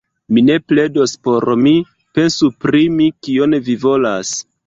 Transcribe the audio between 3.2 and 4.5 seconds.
kion vi volos.